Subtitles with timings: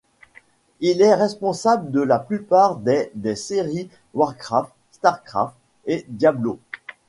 [0.79, 5.53] Il est responsable de la plupart des des séries Warcraft, StarCraft,
[5.85, 6.57] et Diablo.